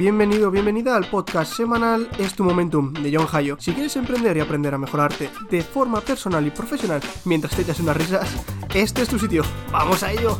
Bienvenido, 0.00 0.50
bienvenida 0.50 0.96
al 0.96 1.04
podcast 1.10 1.52
semanal 1.52 2.08
Es 2.18 2.32
tu 2.32 2.42
Momentum 2.42 2.94
de 2.94 3.14
John 3.14 3.26
Hayo. 3.30 3.58
Si 3.60 3.74
quieres 3.74 3.94
emprender 3.96 4.34
y 4.34 4.40
aprender 4.40 4.72
a 4.72 4.78
mejorarte 4.78 5.28
de 5.50 5.60
forma 5.60 6.00
personal 6.00 6.46
y 6.46 6.50
profesional 6.50 7.02
mientras 7.26 7.54
te 7.54 7.60
echas 7.60 7.80
unas 7.80 7.98
risas, 7.98 8.34
este 8.72 9.02
es 9.02 9.10
tu 9.10 9.18
sitio. 9.18 9.42
¡Vamos 9.70 10.02
a 10.02 10.10
ello! 10.10 10.38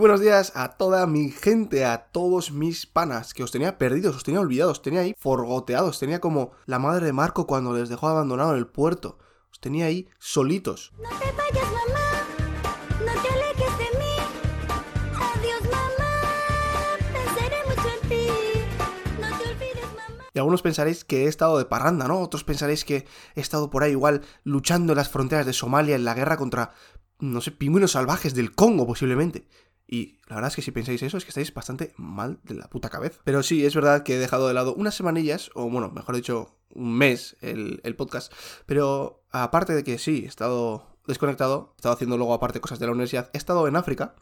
Buenos 0.00 0.20
días 0.20 0.52
a 0.54 0.78
toda 0.78 1.06
mi 1.06 1.30
gente, 1.30 1.84
a 1.84 2.06
todos 2.10 2.52
mis 2.52 2.86
panas, 2.86 3.34
que 3.34 3.42
os 3.42 3.52
tenía 3.52 3.76
perdidos, 3.76 4.16
os 4.16 4.24
tenía 4.24 4.40
olvidados, 4.40 4.78
os 4.78 4.82
tenía 4.82 5.00
ahí 5.00 5.14
forgoteados, 5.18 5.98
tenía 5.98 6.22
como 6.22 6.52
la 6.64 6.78
madre 6.78 7.04
de 7.04 7.12
Marco 7.12 7.46
cuando 7.46 7.74
les 7.74 7.90
dejó 7.90 8.08
abandonado 8.08 8.52
en 8.52 8.58
el 8.58 8.66
puerto. 8.66 9.18
Os 9.52 9.60
tenía 9.60 9.84
ahí 9.84 10.08
solitos. 10.18 10.94
No 10.96 11.10
te 11.10 11.26
vayas, 11.32 11.66
mamá. 11.70 12.24
No 12.98 13.22
te 13.22 13.28
alejes 13.28 13.78
de 13.78 13.98
mí. 13.98 14.16
Adiós, 15.16 15.62
mamá. 15.64 16.12
Pensaré 17.12 17.56
mucho 17.68 17.88
en 18.02 18.08
ti. 18.08 18.26
No 19.20 19.28
te 19.36 19.48
olvides, 19.50 19.84
mamá. 19.94 20.24
Y 20.32 20.38
algunos 20.38 20.62
pensaréis 20.62 21.04
que 21.04 21.24
he 21.24 21.28
estado 21.28 21.58
de 21.58 21.66
parranda, 21.66 22.08
¿no? 22.08 22.20
Otros 22.20 22.44
pensaréis 22.44 22.86
que 22.86 23.06
he 23.34 23.40
estado 23.42 23.68
por 23.68 23.82
ahí 23.82 23.90
igual 23.90 24.22
luchando 24.44 24.94
en 24.94 24.96
las 24.96 25.10
fronteras 25.10 25.44
de 25.44 25.52
Somalia 25.52 25.94
en 25.94 26.06
la 26.06 26.14
guerra 26.14 26.38
contra, 26.38 26.72
no 27.18 27.42
sé, 27.42 27.50
pingüinos 27.50 27.92
salvajes 27.92 28.34
del 28.34 28.54
Congo 28.54 28.86
posiblemente. 28.86 29.46
Y 29.92 30.20
la 30.28 30.36
verdad 30.36 30.50
es 30.50 30.54
que 30.54 30.62
si 30.62 30.70
pensáis 30.70 31.02
eso 31.02 31.16
es 31.16 31.24
que 31.24 31.30
estáis 31.30 31.52
bastante 31.52 31.92
mal 31.96 32.38
de 32.44 32.54
la 32.54 32.70
puta 32.70 32.90
cabeza. 32.90 33.18
Pero 33.24 33.42
sí, 33.42 33.66
es 33.66 33.74
verdad 33.74 34.04
que 34.04 34.14
he 34.14 34.18
dejado 34.20 34.46
de 34.46 34.54
lado 34.54 34.72
unas 34.72 34.94
semanillas, 34.94 35.50
o 35.54 35.68
bueno, 35.68 35.90
mejor 35.90 36.14
dicho, 36.14 36.54
un 36.72 36.96
mes 36.96 37.36
el, 37.40 37.80
el 37.82 37.96
podcast. 37.96 38.32
Pero 38.66 39.24
aparte 39.32 39.74
de 39.74 39.82
que 39.82 39.98
sí, 39.98 40.22
he 40.24 40.28
estado 40.28 40.86
desconectado, 41.08 41.72
he 41.74 41.76
estado 41.78 41.92
haciendo 41.96 42.16
luego 42.16 42.34
aparte 42.34 42.60
cosas 42.60 42.78
de 42.78 42.86
la 42.86 42.92
universidad, 42.92 43.30
he 43.32 43.38
estado 43.38 43.66
en 43.66 43.74
África. 43.74 44.14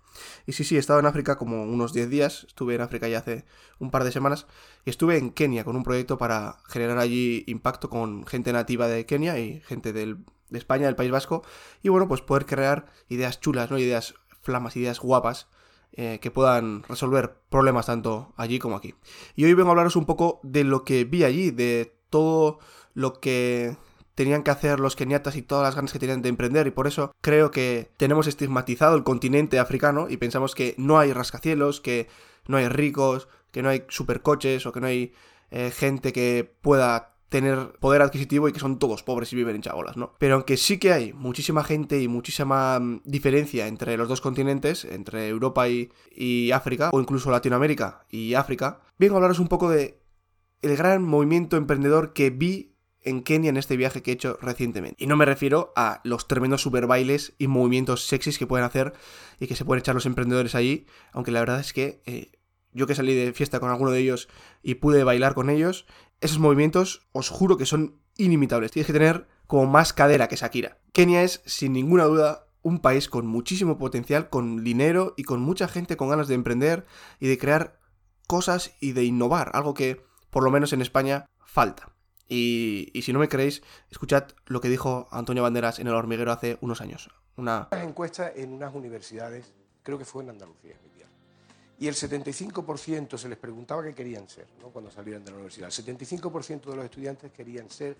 Y 0.47 0.53
sí, 0.53 0.65
sí, 0.65 0.77
he 0.77 0.79
estado 0.79 1.01
en 1.01 1.05
África 1.05 1.37
como 1.37 1.63
unos 1.65 1.93
10 1.93 2.09
días. 2.09 2.45
Estuve 2.49 2.75
en 2.75 2.81
África 2.81 3.07
ya 3.07 3.19
hace 3.19 3.45
un 3.79 3.91
par 3.91 4.05
de 4.05 4.11
semanas. 4.11 4.47
Y 4.87 4.91
estuve 4.91 5.19
en 5.19 5.33
Kenia 5.33 5.65
con 5.65 5.77
un 5.77 5.85
proyecto 5.85 6.17
para 6.17 6.61
generar 6.67 6.97
allí 6.97 7.45
impacto 7.47 7.91
con 7.91 8.27
gente 8.27 8.55
nativa 8.55 8.89
de 8.89 9.05
Kenia 9.05 9.39
y 9.39 9.61
gente 9.61 9.93
del, 9.93 10.25
de 10.49 10.59
España, 10.59 10.87
del 10.87 10.97
País 10.97 11.11
Vasco. 11.11 11.43
Y 11.83 11.91
bueno, 11.91 12.09
pues 12.09 12.23
poder 12.23 12.47
crear 12.47 12.87
ideas 13.11 13.39
chulas, 13.39 13.71
¿no? 13.71 13.79
Ideas 13.79 14.15
flamas, 14.41 14.75
ideas 14.75 15.01
guapas 15.01 15.47
eh, 15.93 16.19
que 16.21 16.31
puedan 16.31 16.83
resolver 16.85 17.37
problemas 17.49 17.87
tanto 17.87 18.33
allí 18.37 18.59
como 18.59 18.77
aquí. 18.77 18.95
Y 19.35 19.45
hoy 19.45 19.55
vengo 19.55 19.71
a 19.71 19.73
hablaros 19.73 19.97
un 19.97 20.07
poco 20.07 20.41
de 20.43 20.65
lo 20.65 20.85
que 20.85 21.05
vi 21.05 21.25
allí, 21.25 21.51
de 21.51 21.95
todo 22.11 22.59
lo 22.95 23.21
que 23.21 23.77
tenían 24.15 24.43
que 24.43 24.51
hacer 24.51 24.81
los 24.81 24.97
keniatas 24.97 25.37
y 25.37 25.43
todas 25.43 25.63
las 25.63 25.77
ganas 25.77 25.93
que 25.93 26.01
tenían 26.01 26.23
de 26.23 26.29
emprender 26.29 26.67
y 26.67 26.73
por 26.73 26.89
eso 26.89 27.13
creo 27.21 27.53
que 27.53 27.93
tenemos 27.97 28.27
estigmatizado 28.27 28.97
el 28.97 29.05
continente 29.05 29.61
africano 29.61 30.09
y 30.11 30.17
pensamos 30.17 30.57
que 30.57 30.75
no 30.77 30.99
hay 30.99 31.13
rascacielos, 31.13 31.81
que 31.81 32.09
no 32.49 32.57
hay 32.57 32.67
ricos, 32.69 33.29
que 33.53 33.63
no 33.63 33.69
hay 33.69 33.85
supercoches 33.89 34.67
o 34.67 34.73
que 34.73 34.81
no 34.81 34.89
hay 34.89 35.13
eh, 35.53 35.71
gente 35.71 36.13
que 36.13 36.53
pueda 36.61 37.15
tener 37.29 37.73
poder 37.81 38.03
adquisitivo 38.03 38.49
y 38.49 38.53
que 38.53 38.61
son 38.61 38.79
todos 38.79 39.03
pobres 39.03 39.33
y 39.33 39.37
viven 39.37 39.57
en 39.57 39.63
chabolas, 39.63 39.97
¿no? 39.97 40.15
Pero 40.19 40.35
aunque 40.35 40.57
sí 40.57 40.79
que 40.79 40.93
hay 40.93 41.13
muchísima 41.13 41.63
gente 41.63 42.01
y 42.01 42.09
muchísima 42.09 42.79
mm, 42.79 43.03
diferencia 43.05 43.67
entre 43.67 43.97
los 43.97 44.09
dos 44.09 44.21
continentes, 44.21 44.85
entre 44.85 45.29
Europa 45.29 45.69
y, 45.69 45.91
África, 46.53 46.91
o 46.93 47.01
incluso 47.01 47.31
Latinoamérica 47.31 48.07
y 48.11 48.35
África, 48.35 48.81
vengo 48.99 49.15
a 49.15 49.19
hablaros 49.19 49.39
un 49.39 49.49
poco 49.49 49.69
de 49.71 50.01
el 50.63 50.77
gran 50.77 51.03
movimiento 51.03 51.57
emprendedor 51.57 52.13
que 52.13 52.31
vi 52.31 52.75
en 53.03 53.23
Kenia 53.23 53.51
en 53.51 53.57
este 53.57 53.77
viaje 53.77 54.03
que 54.03 54.11
he 54.11 54.15
hecho 54.15 54.39
recientemente. 54.43 55.03
Y 55.03 55.07
no 55.07 55.17
me 55.17 55.25
refiero 55.25 55.73
a 55.77 56.01
los 56.05 56.27
tremendos 56.27 56.63
super 56.63 56.87
bailes 56.87 57.35
y 57.39 57.47
movimientos 57.47 58.07
sexys 58.07 58.39
que 58.39 58.47
pueden 58.47 58.67
hacer 58.67 58.93
y 59.39 59.47
que 59.47 59.55
se 59.55 59.65
pueden 59.65 59.81
echar 59.81 59.95
los 59.95 60.07
emprendedores 60.07 60.55
allí, 60.55 60.87
aunque 61.13 61.31
la 61.31 61.41
verdad 61.41 61.61
es 61.61 61.73
que 61.73 62.03
eh, 62.07 62.33
yo 62.73 62.87
que 62.87 62.95
salí 62.95 63.15
de 63.15 63.33
fiesta 63.33 63.61
con 63.61 63.71
alguno 63.71 63.91
de 63.91 64.01
ellos 64.01 64.29
y 64.63 64.77
pude 64.77 65.05
bailar 65.05 65.35
con 65.35 65.51
ellos, 65.51 65.87
esos 66.21 66.39
movimientos 66.39 67.09
os 67.13 67.29
juro 67.29 67.57
que 67.57 67.67
son 67.67 68.01
inimitables. 68.17 68.71
Tienes 68.71 68.87
que 68.87 68.93
tener 68.93 69.27
como 69.47 69.67
más 69.67 69.93
cadera 69.93 70.29
que 70.29 70.37
Shakira. 70.37 70.79
Kenia 70.93 71.23
es, 71.23 71.43
sin 71.47 71.73
ninguna 71.73 72.05
duda, 72.05 72.47
un 72.63 72.81
país 72.81 73.09
con 73.09 73.27
muchísimo 73.27 73.79
potencial, 73.79 74.29
con 74.29 74.65
dinero 74.65 75.15
y 75.17 75.25
con 75.25 75.41
mucha 75.41 75.69
gente 75.69 75.97
con 75.97 76.09
ganas 76.09 76.29
de 76.29 76.35
emprender 76.35 76.87
y 77.21 77.29
de 77.29 77.39
crear 77.39 77.79
cosas 78.27 78.73
y 78.81 78.93
de 78.93 79.05
innovar, 79.05 79.51
algo 79.55 79.75
que, 79.75 80.05
por 80.31 80.45
lo 80.45 80.51
menos 80.51 80.73
en 80.73 80.83
España, 80.83 81.27
falta. 81.45 81.95
Y, 82.29 82.91
y 82.93 83.03
si 83.03 83.13
no 83.13 83.21
me 83.21 83.29
creéis, 83.29 83.63
escuchad 83.91 84.25
lo 84.47 84.61
que 84.61 84.69
dijo 84.69 85.09
Antonio 85.11 85.43
Banderas 85.43 85.79
en 85.79 85.87
el 85.87 85.95
hormiguero 85.95 86.31
hace 86.31 86.59
unos 86.61 86.83
años. 86.83 87.09
Una 87.37 87.69
unas 87.73 87.85
encuestas 87.85 88.33
en 88.37 88.53
unas 88.53 88.75
universidades, 88.75 89.55
creo 89.83 89.97
que 89.97 90.05
fue 90.05 90.25
en 90.25 90.31
Andalucía. 90.31 90.77
Y 91.81 91.87
el 91.87 91.95
75% 91.95 93.17
se 93.17 93.29
les 93.29 93.39
preguntaba 93.39 93.85
qué 93.85 93.95
querían 93.95 94.29
ser 94.29 94.47
¿no? 94.61 94.69
cuando 94.69 94.91
salieran 94.91 95.25
de 95.25 95.31
la 95.31 95.37
universidad. 95.37 95.69
El 95.69 95.99
75% 95.99 96.71
de 96.71 96.77
los 96.77 96.85
estudiantes 96.85 97.31
querían 97.31 97.71
ser 97.71 97.97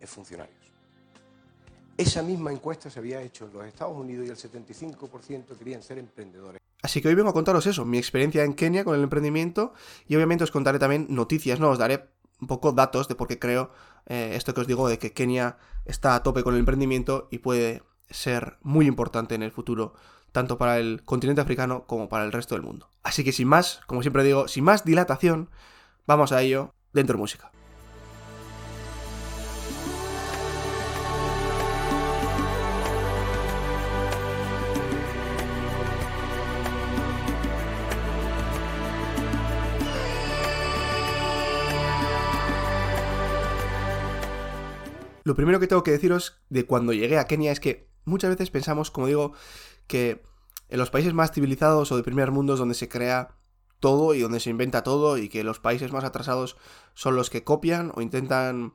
eh, 0.00 0.06
funcionarios. 0.06 0.66
Esa 1.96 2.22
misma 2.22 2.52
encuesta 2.52 2.90
se 2.90 2.98
había 2.98 3.22
hecho 3.22 3.46
en 3.46 3.54
los 3.54 3.64
Estados 3.64 3.96
Unidos 3.96 4.26
y 4.26 4.30
el 4.30 4.36
75% 4.36 5.56
querían 5.56 5.82
ser 5.82 5.98
emprendedores. 5.98 6.60
Así 6.82 7.00
que 7.00 7.08
hoy 7.08 7.14
vengo 7.14 7.30
a 7.30 7.32
contaros 7.32 7.66
eso, 7.66 7.86
mi 7.86 7.96
experiencia 7.96 8.44
en 8.44 8.52
Kenia 8.52 8.84
con 8.84 8.94
el 8.94 9.02
emprendimiento 9.02 9.72
y 10.06 10.14
obviamente 10.14 10.44
os 10.44 10.50
contaré 10.50 10.78
también 10.78 11.06
noticias, 11.08 11.58
¿no? 11.58 11.70
Os 11.70 11.78
daré 11.78 12.10
un 12.40 12.46
poco 12.46 12.72
datos 12.72 13.08
de 13.08 13.14
por 13.14 13.28
qué 13.28 13.38
creo 13.38 13.70
eh, 14.04 14.32
esto 14.34 14.52
que 14.52 14.60
os 14.60 14.66
digo 14.66 14.88
de 14.88 14.98
que 14.98 15.12
Kenia 15.12 15.56
está 15.86 16.14
a 16.14 16.22
tope 16.22 16.42
con 16.42 16.54
el 16.54 16.60
emprendimiento 16.60 17.28
y 17.30 17.38
puede 17.38 17.82
ser 18.10 18.58
muy 18.62 18.86
importante 18.86 19.34
en 19.34 19.42
el 19.42 19.50
futuro, 19.50 19.94
tanto 20.32 20.58
para 20.58 20.78
el 20.78 21.02
continente 21.04 21.40
africano 21.40 21.84
como 21.86 22.08
para 22.08 22.24
el 22.24 22.32
resto 22.32 22.54
del 22.54 22.62
mundo. 22.62 22.90
Así 23.02 23.24
que 23.24 23.32
sin 23.32 23.48
más, 23.48 23.80
como 23.86 24.02
siempre 24.02 24.24
digo, 24.24 24.48
sin 24.48 24.64
más 24.64 24.84
dilatación, 24.84 25.50
vamos 26.06 26.32
a 26.32 26.42
ello 26.42 26.74
dentro 26.92 27.16
de 27.16 27.20
música. 27.20 27.50
Lo 45.26 45.34
primero 45.34 45.58
que 45.58 45.66
tengo 45.66 45.82
que 45.82 45.90
deciros 45.90 46.38
de 46.50 46.66
cuando 46.66 46.92
llegué 46.92 47.18
a 47.18 47.26
Kenia 47.26 47.50
es 47.50 47.58
que 47.58 47.88
muchas 48.04 48.30
veces 48.30 48.50
pensamos, 48.50 48.92
como 48.92 49.08
digo, 49.08 49.32
que 49.86 50.22
en 50.68 50.78
los 50.78 50.90
países 50.90 51.14
más 51.14 51.32
civilizados 51.32 51.92
o 51.92 51.96
de 51.96 52.02
primer 52.02 52.30
mundo 52.30 52.54
es 52.54 52.58
donde 52.58 52.74
se 52.74 52.88
crea 52.88 53.36
todo 53.80 54.14
y 54.14 54.20
donde 54.20 54.40
se 54.40 54.50
inventa 54.50 54.82
todo 54.82 55.18
y 55.18 55.28
que 55.28 55.44
los 55.44 55.60
países 55.60 55.92
más 55.92 56.04
atrasados 56.04 56.56
son 56.94 57.16
los 57.16 57.30
que 57.30 57.44
copian 57.44 57.92
o 57.94 58.00
intentan, 58.00 58.74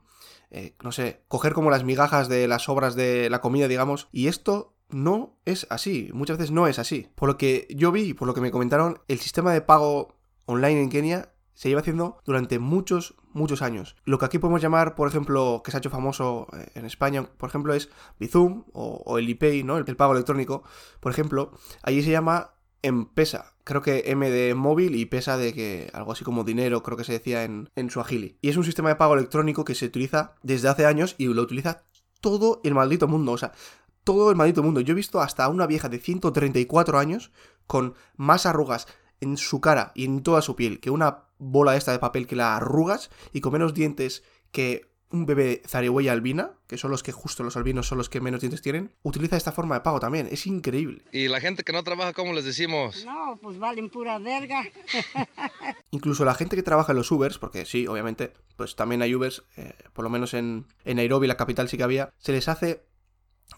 eh, 0.50 0.76
no 0.82 0.92
sé, 0.92 1.24
coger 1.28 1.52
como 1.52 1.70
las 1.70 1.84
migajas 1.84 2.28
de 2.28 2.48
las 2.48 2.68
obras 2.68 2.94
de 2.94 3.28
la 3.28 3.40
comida, 3.40 3.68
digamos, 3.68 4.08
y 4.12 4.28
esto 4.28 4.74
no 4.88 5.38
es 5.44 5.66
así, 5.70 6.10
muchas 6.12 6.38
veces 6.38 6.50
no 6.50 6.66
es 6.66 6.78
así. 6.78 7.08
Por 7.14 7.28
lo 7.28 7.36
que 7.36 7.66
yo 7.70 7.92
vi, 7.92 8.14
por 8.14 8.28
lo 8.28 8.34
que 8.34 8.40
me 8.40 8.50
comentaron, 8.50 9.00
el 9.08 9.18
sistema 9.18 9.52
de 9.52 9.62
pago 9.62 10.14
online 10.46 10.82
en 10.82 10.90
Kenia 10.90 11.31
se 11.54 11.68
lleva 11.68 11.80
haciendo 11.80 12.18
durante 12.24 12.58
muchos, 12.58 13.14
muchos 13.32 13.62
años. 13.62 13.96
Lo 14.04 14.18
que 14.18 14.24
aquí 14.24 14.38
podemos 14.38 14.62
llamar, 14.62 14.94
por 14.94 15.08
ejemplo, 15.08 15.62
que 15.64 15.70
se 15.70 15.76
ha 15.76 15.80
hecho 15.80 15.90
famoso 15.90 16.48
eh, 16.52 16.70
en 16.74 16.86
España, 16.86 17.24
por 17.24 17.48
ejemplo, 17.48 17.74
es 17.74 17.90
Bizum 18.18 18.64
o, 18.72 19.18
el 19.18 19.28
IPay, 19.28 19.62
¿no? 19.64 19.78
El, 19.78 19.96
pago 19.96 20.12
electrónico, 20.12 20.62
por 21.00 21.12
ejemplo, 21.12 21.52
allí 21.82 22.02
se 22.02 22.10
llama 22.10 22.54
M-Pesa. 22.82 23.54
Creo 23.64 23.80
que 23.80 24.04
M 24.06 24.28
de 24.28 24.54
móvil 24.54 24.96
y 24.96 25.06
pesa 25.06 25.36
de 25.36 25.52
que 25.54 25.90
algo 25.92 26.12
así 26.12 26.24
como 26.24 26.42
dinero, 26.42 26.82
creo 26.82 26.96
que 26.96 27.04
se 27.04 27.12
decía 27.12 27.44
en, 27.44 27.70
en 27.76 27.90
Swahili. 27.90 28.38
Y 28.42 28.48
es 28.48 28.56
un 28.56 28.64
sistema 28.64 28.88
de 28.88 28.96
pago 28.96 29.14
electrónico 29.14 29.64
que 29.64 29.76
se 29.76 29.86
utiliza 29.86 30.34
desde 30.42 30.68
hace 30.68 30.86
años 30.86 31.14
y 31.16 31.26
lo 31.26 31.42
utiliza 31.42 31.84
todo 32.20 32.60
el 32.64 32.74
maldito 32.74 33.06
mundo. 33.06 33.32
O 33.32 33.38
sea, 33.38 33.52
todo 34.04 34.30
el 34.30 34.36
maldito 34.36 34.62
mundo. 34.62 34.80
Yo 34.80 34.92
he 34.92 34.96
visto 34.96 35.20
hasta 35.20 35.48
una 35.48 35.66
vieja 35.66 35.88
de 35.88 35.98
134 35.98 36.98
años 36.98 37.30
con 37.66 37.94
más 38.16 38.46
arrugas 38.46 38.88
en 39.22 39.36
su 39.36 39.60
cara 39.60 39.92
y 39.94 40.04
en 40.04 40.22
toda 40.22 40.42
su 40.42 40.56
piel 40.56 40.80
que 40.80 40.90
una 40.90 41.24
bola 41.38 41.76
esta 41.76 41.92
de 41.92 41.98
papel 41.98 42.26
que 42.26 42.36
la 42.36 42.56
arrugas 42.56 43.10
y 43.32 43.40
con 43.40 43.52
menos 43.52 43.74
dientes 43.74 44.22
que 44.50 44.92
un 45.12 45.26
bebé 45.26 45.62
zarigüeya 45.66 46.12
albina, 46.12 46.52
que 46.66 46.78
son 46.78 46.90
los 46.90 47.02
que 47.02 47.12
justo 47.12 47.42
los 47.42 47.56
albinos 47.56 47.86
son 47.86 47.98
los 47.98 48.08
que 48.08 48.20
menos 48.20 48.40
dientes 48.40 48.62
tienen, 48.62 48.94
utiliza 49.02 49.36
esta 49.36 49.52
forma 49.52 49.74
de 49.74 49.82
pago 49.82 50.00
también. 50.00 50.26
Es 50.30 50.46
increíble. 50.46 51.04
Y 51.12 51.28
la 51.28 51.40
gente 51.40 51.64
que 51.64 51.72
no 51.72 51.84
trabaja, 51.84 52.14
¿cómo 52.14 52.32
les 52.32 52.44
decimos? 52.44 53.04
No, 53.04 53.38
pues 53.40 53.58
valen 53.58 53.90
pura 53.90 54.18
verga. 54.18 54.64
Incluso 55.90 56.24
la 56.24 56.34
gente 56.34 56.56
que 56.56 56.62
trabaja 56.62 56.92
en 56.92 56.98
los 56.98 57.10
Ubers, 57.10 57.38
porque 57.38 57.66
sí, 57.66 57.86
obviamente, 57.86 58.32
pues 58.56 58.74
también 58.74 59.02
hay 59.02 59.14
Ubers, 59.14 59.44
eh, 59.56 59.74
por 59.92 60.02
lo 60.02 60.10
menos 60.10 60.32
en, 60.32 60.66
en 60.84 60.96
Nairobi, 60.96 61.26
la 61.26 61.36
capital 61.36 61.68
sí 61.68 61.76
que 61.76 61.82
había, 61.82 62.10
se 62.18 62.32
les 62.32 62.48
hace 62.48 62.82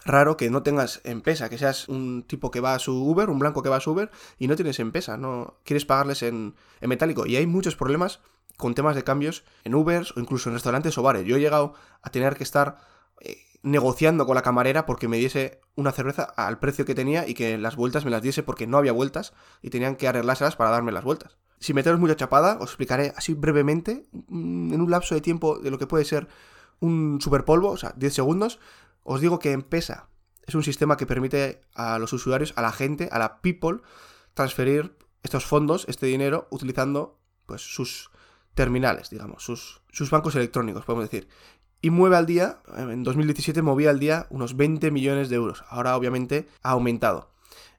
raro 0.03 0.37
que 0.37 0.49
no 0.49 0.63
tengas 0.63 1.01
M-Pesa, 1.03 1.49
que 1.49 1.57
seas 1.57 1.87
un 1.87 2.23
tipo 2.23 2.51
que 2.51 2.59
va 2.59 2.73
a 2.73 2.79
su 2.79 2.93
Uber, 2.93 3.29
un 3.29 3.39
blanco 3.39 3.63
que 3.63 3.69
va 3.69 3.77
a 3.77 3.81
su 3.81 3.91
Uber 3.91 4.11
y 4.37 4.47
no 4.47 4.55
tienes 4.55 4.79
M-Pesa, 4.79 5.17
no 5.17 5.55
quieres 5.63 5.85
pagarles 5.85 6.23
en, 6.23 6.55
en 6.81 6.89
metálico. 6.89 7.25
Y 7.25 7.35
hay 7.35 7.47
muchos 7.47 7.75
problemas 7.75 8.19
con 8.57 8.73
temas 8.73 8.95
de 8.95 9.03
cambios 9.03 9.43
en 9.63 9.75
Ubers 9.75 10.15
o 10.15 10.19
incluso 10.19 10.49
en 10.49 10.55
restaurantes 10.55 10.97
o 10.97 11.03
bares. 11.03 11.25
Yo 11.25 11.37
he 11.37 11.39
llegado 11.39 11.73
a 12.01 12.09
tener 12.09 12.35
que 12.35 12.43
estar 12.43 12.77
eh, 13.21 13.37
negociando 13.63 14.25
con 14.25 14.35
la 14.35 14.41
camarera 14.41 14.85
porque 14.85 15.07
me 15.07 15.17
diese 15.17 15.59
una 15.75 15.91
cerveza 15.91 16.23
al 16.23 16.59
precio 16.59 16.85
que 16.85 16.95
tenía 16.95 17.27
y 17.27 17.33
que 17.33 17.57
las 17.57 17.75
vueltas 17.75 18.05
me 18.05 18.11
las 18.11 18.21
diese 18.21 18.43
porque 18.43 18.67
no 18.67 18.77
había 18.77 18.91
vueltas 18.91 19.33
y 19.61 19.69
tenían 19.69 19.95
que 19.95 20.07
arreglárselas 20.07 20.55
para 20.55 20.69
darme 20.69 20.91
las 20.91 21.03
vueltas. 21.03 21.37
Sin 21.59 21.75
meteros 21.75 21.99
mucha 21.99 22.15
chapada, 22.15 22.57
os 22.59 22.69
explicaré 22.69 23.13
así 23.15 23.33
brevemente, 23.33 24.05
mm, 24.11 24.73
en 24.73 24.81
un 24.81 24.91
lapso 24.91 25.15
de 25.15 25.21
tiempo 25.21 25.57
de 25.57 25.71
lo 25.71 25.79
que 25.79 25.87
puede 25.87 26.05
ser 26.05 26.27
un 26.79 27.19
superpolvo, 27.21 27.69
o 27.71 27.77
sea, 27.77 27.93
10 27.95 28.13
segundos, 28.13 28.59
os 29.05 29.21
digo 29.21 29.39
que 29.39 29.53
M-Pesa 29.53 30.09
es 30.45 30.55
un 30.55 30.63
sistema 30.63 30.97
que 30.97 31.05
permite 31.05 31.61
a 31.73 31.97
los 31.99 32.11
usuarios, 32.13 32.53
a 32.55 32.61
la 32.61 32.71
gente, 32.71 33.07
a 33.11 33.19
la 33.19 33.41
people, 33.41 33.79
transferir 34.33 34.97
estos 35.23 35.45
fondos, 35.45 35.85
este 35.87 36.05
dinero, 36.05 36.47
utilizando 36.51 37.19
pues 37.45 37.61
sus 37.61 38.11
terminales, 38.53 39.09
digamos, 39.09 39.43
sus, 39.43 39.81
sus 39.91 40.09
bancos 40.09 40.35
electrónicos, 40.35 40.85
podemos 40.85 41.09
decir. 41.09 41.27
Y 41.81 41.89
mueve 41.89 42.15
al 42.15 42.25
día, 42.25 42.61
en 42.75 43.03
2017 43.03 43.61
movía 43.61 43.89
al 43.89 43.99
día 43.99 44.27
unos 44.29 44.55
20 44.55 44.91
millones 44.91 45.29
de 45.29 45.35
euros. 45.35 45.63
Ahora 45.69 45.95
obviamente 45.95 46.47
ha 46.63 46.71
aumentado 46.71 47.31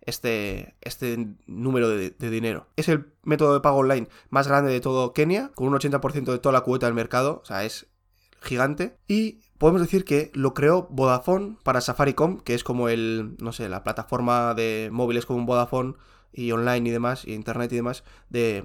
este, 0.03 0.77
este 0.81 1.35
número 1.47 1.89
de, 1.89 2.11
de 2.11 2.31
dinero. 2.31 2.69
Es 2.77 2.89
el 2.89 3.13
método 3.23 3.55
de 3.55 3.61
pago 3.61 3.79
online 3.79 4.09
más 4.29 4.47
grande 4.47 4.73
de 4.73 4.81
todo 4.81 5.13
Kenia, 5.13 5.51
con 5.55 5.67
un 5.67 5.75
80% 5.75 6.25
de 6.25 6.39
toda 6.39 6.53
la 6.53 6.61
cuota 6.61 6.87
del 6.87 6.95
mercado, 6.95 7.41
o 7.43 7.45
sea, 7.45 7.65
es 7.65 7.89
gigante. 8.47 8.97
Y 9.07 9.41
podemos 9.59 9.83
decir 9.83 10.05
que 10.05 10.31
lo 10.35 10.55
creó 10.55 10.89
Vodafone 10.91 11.57
para 11.63 11.81
Safaricom, 11.81 12.41
que 12.41 12.55
es 12.55 12.65
como 12.65 12.89
el, 12.89 13.37
no 13.39 13.53
sé, 13.53 13.69
la 13.69 13.85
plataforma 13.85 14.55
de 14.55 14.89
móviles 14.93 15.27
como 15.27 15.45
Vodafone 15.45 15.95
y 16.33 16.53
online 16.53 16.89
y 16.89 16.93
demás, 16.93 17.25
y 17.27 17.33
internet 17.33 17.73
y 17.73 17.77
demás, 17.77 18.05
de, 18.29 18.65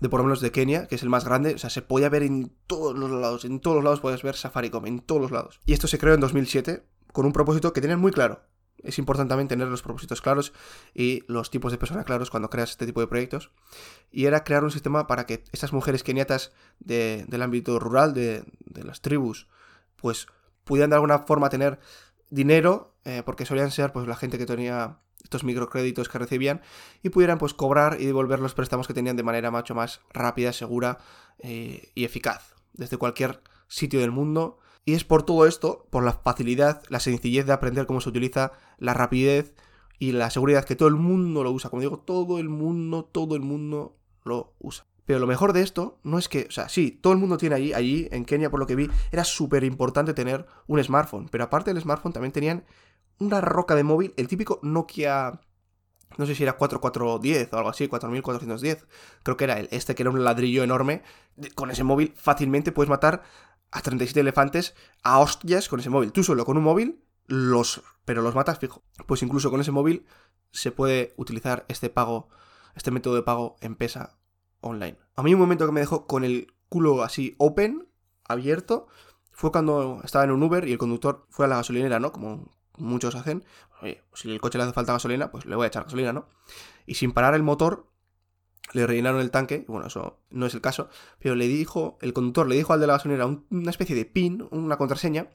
de 0.00 0.08
por 0.08 0.20
lo 0.20 0.24
menos 0.24 0.40
de 0.40 0.50
Kenia, 0.50 0.86
que 0.86 0.94
es 0.94 1.02
el 1.02 1.08
más 1.08 1.24
grande, 1.24 1.54
o 1.54 1.58
sea, 1.58 1.70
se 1.70 1.82
podía 1.82 2.08
ver 2.08 2.22
en 2.22 2.52
todos 2.66 2.96
los 2.96 3.10
lados, 3.10 3.44
en 3.44 3.60
todos 3.60 3.76
los 3.76 3.84
lados 3.84 4.00
puedes 4.00 4.22
ver 4.22 4.36
Safaricom, 4.36 4.86
en 4.86 5.00
todos 5.00 5.20
los 5.20 5.30
lados. 5.30 5.60
Y 5.66 5.72
esto 5.72 5.86
se 5.86 5.98
creó 5.98 6.14
en 6.14 6.20
2007 6.20 6.84
con 7.12 7.26
un 7.26 7.32
propósito 7.32 7.72
que 7.72 7.80
tenían 7.80 8.00
muy 8.00 8.12
claro. 8.12 8.42
Es 8.82 8.98
importante 8.98 9.30
también 9.30 9.48
tener 9.48 9.68
los 9.68 9.82
propósitos 9.82 10.20
claros 10.20 10.52
y 10.94 11.24
los 11.26 11.50
tipos 11.50 11.72
de 11.72 11.78
personas 11.78 12.04
claros 12.04 12.30
cuando 12.30 12.48
creas 12.50 12.70
este 12.70 12.86
tipo 12.86 13.00
de 13.00 13.06
proyectos. 13.08 13.50
Y 14.10 14.26
era 14.26 14.44
crear 14.44 14.64
un 14.64 14.70
sistema 14.70 15.06
para 15.06 15.26
que 15.26 15.44
estas 15.52 15.72
mujeres 15.72 16.02
keniatas 16.02 16.52
de- 16.78 17.24
del 17.28 17.42
ámbito 17.42 17.78
rural, 17.78 18.14
de, 18.14 18.44
de 18.66 18.84
las 18.84 19.00
tribus, 19.02 19.48
pues 19.96 20.26
pudieran 20.64 20.90
de 20.90 20.96
alguna 20.96 21.20
forma 21.20 21.48
tener 21.48 21.80
dinero, 22.30 22.94
eh, 23.04 23.22
porque 23.24 23.46
solían 23.46 23.70
ser 23.70 23.92
pues 23.92 24.06
la 24.06 24.16
gente 24.16 24.38
que 24.38 24.46
tenía 24.46 24.98
estos 25.24 25.42
microcréditos 25.44 26.08
que 26.08 26.18
recibían, 26.18 26.62
y 27.02 27.08
pudieran 27.08 27.38
pues 27.38 27.52
cobrar 27.54 28.00
y 28.00 28.06
devolver 28.06 28.38
los 28.38 28.54
préstamos 28.54 28.86
que 28.86 28.94
tenían 28.94 29.16
de 29.16 29.22
manera 29.24 29.50
mucho 29.50 29.74
más 29.74 30.00
rápida, 30.12 30.52
segura 30.52 30.98
eh, 31.38 31.90
y 31.94 32.04
eficaz, 32.04 32.54
desde 32.74 32.96
cualquier 32.96 33.42
sitio 33.66 34.00
del 34.00 34.12
mundo. 34.12 34.58
Y 34.88 34.94
es 34.94 35.04
por 35.04 35.22
todo 35.22 35.44
esto, 35.44 35.86
por 35.90 36.02
la 36.02 36.14
facilidad, 36.14 36.82
la 36.88 36.98
sencillez 36.98 37.44
de 37.44 37.52
aprender 37.52 37.84
cómo 37.84 38.00
se 38.00 38.08
utiliza, 38.08 38.52
la 38.78 38.94
rapidez 38.94 39.54
y 39.98 40.12
la 40.12 40.30
seguridad 40.30 40.64
que 40.64 40.76
todo 40.76 40.88
el 40.88 40.94
mundo 40.94 41.44
lo 41.44 41.52
usa. 41.52 41.68
Como 41.68 41.82
digo, 41.82 41.98
todo 41.98 42.38
el 42.38 42.48
mundo, 42.48 43.04
todo 43.04 43.36
el 43.36 43.42
mundo 43.42 43.98
lo 44.24 44.54
usa. 44.58 44.86
Pero 45.04 45.18
lo 45.18 45.26
mejor 45.26 45.52
de 45.52 45.60
esto 45.60 45.98
no 46.04 46.16
es 46.16 46.30
que, 46.30 46.46
o 46.48 46.50
sea, 46.50 46.70
sí, 46.70 46.90
todo 46.90 47.12
el 47.12 47.18
mundo 47.18 47.36
tiene 47.36 47.56
allí, 47.56 47.74
allí 47.74 48.08
en 48.12 48.24
Kenia 48.24 48.48
por 48.48 48.60
lo 48.60 48.66
que 48.66 48.76
vi, 48.76 48.88
era 49.12 49.24
súper 49.24 49.62
importante 49.62 50.14
tener 50.14 50.46
un 50.66 50.82
smartphone. 50.82 51.28
Pero 51.30 51.44
aparte 51.44 51.74
del 51.74 51.82
smartphone 51.82 52.14
también 52.14 52.32
tenían 52.32 52.64
una 53.18 53.42
roca 53.42 53.74
de 53.74 53.84
móvil, 53.84 54.14
el 54.16 54.26
típico 54.26 54.58
Nokia, 54.62 55.38
no 56.16 56.24
sé 56.24 56.34
si 56.34 56.44
era 56.44 56.56
4410 56.56 57.52
o 57.52 57.56
algo 57.58 57.68
así, 57.68 57.88
4410, 57.88 58.86
creo 59.22 59.36
que 59.36 59.44
era 59.44 59.60
el, 59.60 59.68
este 59.70 59.94
que 59.94 60.02
era 60.02 60.08
un 60.08 60.24
ladrillo 60.24 60.64
enorme. 60.64 61.02
Con 61.54 61.70
ese 61.70 61.84
móvil 61.84 62.14
fácilmente 62.16 62.72
puedes 62.72 62.88
matar 62.88 63.22
a 63.70 63.80
37 63.82 64.20
elefantes 64.20 64.74
a 65.02 65.18
hostias 65.18 65.68
con 65.68 65.80
ese 65.80 65.90
móvil. 65.90 66.12
Tú 66.12 66.22
solo 66.22 66.44
con 66.44 66.56
un 66.56 66.64
móvil 66.64 67.04
los, 67.26 67.82
pero 68.04 68.22
los 68.22 68.34
matas 68.34 68.58
fijo. 68.58 68.82
Pues 69.06 69.22
incluso 69.22 69.50
con 69.50 69.60
ese 69.60 69.70
móvil 69.70 70.06
se 70.50 70.72
puede 70.72 71.14
utilizar 71.16 71.64
este 71.68 71.90
pago, 71.90 72.28
este 72.74 72.90
método 72.90 73.14
de 73.14 73.22
pago 73.22 73.56
en 73.60 73.76
pesa 73.76 74.18
online. 74.60 74.98
A 75.14 75.22
mí 75.22 75.34
un 75.34 75.40
momento 75.40 75.66
que 75.66 75.72
me 75.72 75.80
dejó 75.80 76.06
con 76.06 76.24
el 76.24 76.52
culo 76.68 77.02
así 77.02 77.34
open, 77.38 77.88
abierto, 78.24 78.88
fue 79.32 79.52
cuando 79.52 80.00
estaba 80.02 80.24
en 80.24 80.32
un 80.32 80.42
Uber 80.42 80.66
y 80.66 80.72
el 80.72 80.78
conductor 80.78 81.26
fue 81.30 81.46
a 81.46 81.48
la 81.48 81.56
gasolinera, 81.56 82.00
¿no? 82.00 82.12
Como 82.12 82.50
muchos 82.76 83.14
hacen. 83.14 83.44
Oye, 83.80 84.02
si 84.14 84.30
el 84.30 84.40
coche 84.40 84.58
le 84.58 84.64
hace 84.64 84.72
falta 84.72 84.92
gasolina, 84.92 85.30
pues 85.30 85.46
le 85.46 85.54
voy 85.54 85.64
a 85.64 85.68
echar 85.68 85.84
gasolina, 85.84 86.12
¿no? 86.12 86.28
Y 86.86 86.94
sin 86.94 87.12
parar 87.12 87.34
el 87.34 87.42
motor, 87.42 87.86
le 88.72 88.86
rellenaron 88.86 89.20
el 89.20 89.30
tanque. 89.30 89.64
Bueno, 89.68 89.86
eso 89.86 90.20
no 90.30 90.46
es 90.46 90.54
el 90.54 90.60
caso. 90.60 90.88
Pero 91.18 91.34
le 91.34 91.46
dijo, 91.48 91.98
el 92.02 92.12
conductor 92.12 92.46
le 92.48 92.56
dijo 92.56 92.72
al 92.72 92.80
de 92.80 92.86
la 92.86 92.94
gasolinera 92.94 93.26
un- 93.26 93.46
una 93.50 93.70
especie 93.70 93.96
de 93.96 94.04
pin, 94.04 94.46
una 94.50 94.76
contraseña, 94.76 95.28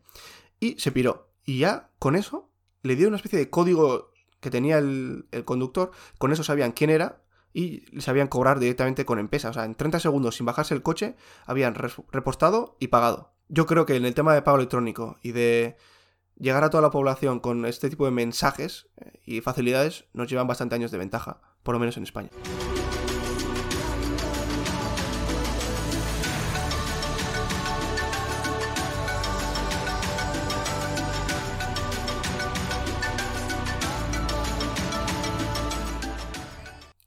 y 0.60 0.80
se 0.80 0.92
piró. 0.92 1.30
Y 1.46 1.60
ya 1.60 1.90
con 2.00 2.16
eso 2.16 2.50
le 2.84 2.96
dio 2.96 3.08
una 3.08 3.18
especie 3.18 3.40
de 3.40 3.50
código 3.50 4.12
que 4.40 4.50
tenía 4.50 4.78
el, 4.78 5.26
el 5.32 5.46
conductor. 5.46 5.92
Con 6.18 6.32
eso 6.32 6.44
sabían 6.44 6.72
quién 6.74 6.90
era 6.90 7.22
y 7.54 7.84
sabían 8.02 8.28
cobrar 8.28 8.60
directamente 8.60 9.06
con 9.06 9.20
M-Pesa. 9.20 9.50
O 9.50 9.54
sea, 9.54 9.66
en 9.66 9.76
30 9.76 10.00
segundos 10.00 10.36
sin 10.38 10.46
bajarse 10.46 10.74
el 10.74 10.82
coche, 10.82 11.16
habían 11.46 11.76
repostado 11.76 12.76
y 12.80 12.88
pagado. 12.88 13.34
Yo 13.50 13.66
creo 13.66 13.86
que 13.86 13.96
en 13.96 14.06
el 14.06 14.14
tema 14.16 14.34
de 14.34 14.42
pago 14.42 14.58
electrónico 14.58 15.18
y 15.22 15.32
de 15.34 15.76
llegar 16.38 16.64
a 16.64 16.70
toda 16.70 16.82
la 16.82 16.90
población 16.92 17.40
con 17.40 17.66
este 17.66 17.90
tipo 17.90 18.06
de 18.06 18.12
mensajes 18.12 18.88
eh, 18.98 19.20
y 19.26 19.42
facilidades 19.42 20.06
nos 20.14 20.30
llevan 20.30 20.48
bastante 20.48 20.76
años 20.76 20.92
de 20.92 20.98
ventaja, 20.98 21.42
por 21.62 21.74
lo 21.76 21.80
menos 21.80 21.96
en 21.98 22.04
España. 22.04 22.30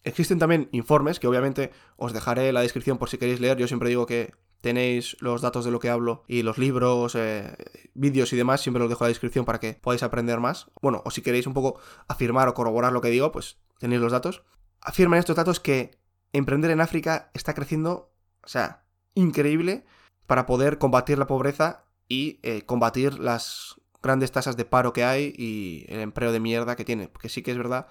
Existen 0.06 0.38
también 0.38 0.68
informes 0.70 1.18
que 1.18 1.26
obviamente 1.26 1.72
os 1.96 2.12
dejaré 2.12 2.48
en 2.48 2.54
la 2.54 2.60
descripción 2.60 2.96
por 2.96 3.10
si 3.10 3.18
queréis 3.18 3.40
leer. 3.40 3.58
Yo 3.58 3.66
siempre 3.66 3.88
digo 3.88 4.06
que 4.06 4.34
tenéis 4.60 5.16
los 5.18 5.42
datos 5.42 5.64
de 5.64 5.72
lo 5.72 5.80
que 5.80 5.90
hablo 5.90 6.22
y 6.28 6.44
los 6.44 6.58
libros, 6.58 7.16
eh, 7.16 7.56
vídeos 7.92 8.32
y 8.32 8.36
demás, 8.36 8.60
siempre 8.60 8.78
los 8.78 8.88
dejo 8.88 9.02
en 9.02 9.06
la 9.06 9.08
descripción 9.08 9.44
para 9.44 9.58
que 9.58 9.74
podáis 9.74 10.04
aprender 10.04 10.38
más. 10.38 10.70
Bueno, 10.80 11.02
o 11.04 11.10
si 11.10 11.22
queréis 11.22 11.48
un 11.48 11.54
poco 11.54 11.80
afirmar 12.06 12.46
o 12.46 12.54
corroborar 12.54 12.92
lo 12.92 13.00
que 13.00 13.10
digo, 13.10 13.32
pues 13.32 13.58
tenéis 13.80 14.00
los 14.00 14.12
datos. 14.12 14.44
Afirman 14.80 15.18
estos 15.18 15.34
datos 15.34 15.58
que 15.58 15.98
emprender 16.32 16.70
en 16.70 16.80
África 16.80 17.32
está 17.34 17.52
creciendo, 17.54 18.12
o 18.44 18.48
sea, 18.48 18.84
increíble 19.14 19.86
para 20.28 20.46
poder 20.46 20.78
combatir 20.78 21.18
la 21.18 21.26
pobreza 21.26 21.84
y 22.08 22.38
eh, 22.44 22.62
combatir 22.62 23.18
las 23.18 23.80
grandes 24.04 24.30
tasas 24.30 24.56
de 24.56 24.66
paro 24.66 24.92
que 24.92 25.02
hay 25.02 25.34
y 25.36 25.84
el 25.88 25.98
empleo 25.98 26.30
de 26.30 26.38
mierda 26.38 26.76
que 26.76 26.84
tiene. 26.84 27.08
Porque 27.08 27.28
sí 27.28 27.42
que 27.42 27.50
es 27.50 27.58
verdad 27.58 27.88